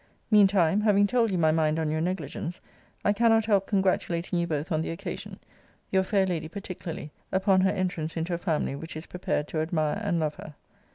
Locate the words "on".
1.77-1.91, 4.71-4.81